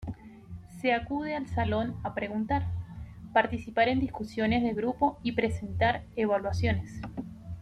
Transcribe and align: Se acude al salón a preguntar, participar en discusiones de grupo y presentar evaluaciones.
Se 0.81 0.93
acude 0.93 1.35
al 1.35 1.47
salón 1.47 1.95
a 2.01 2.15
preguntar, 2.15 2.65
participar 3.33 3.87
en 3.87 3.99
discusiones 3.99 4.63
de 4.63 4.73
grupo 4.73 5.19
y 5.21 5.33
presentar 5.33 6.05
evaluaciones. 6.15 7.01